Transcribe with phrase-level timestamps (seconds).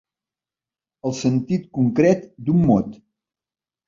[1.09, 2.97] El sentit concret d'un mot.